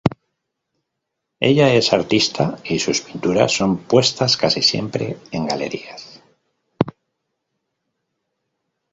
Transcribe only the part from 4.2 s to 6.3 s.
casi siempre en galerías.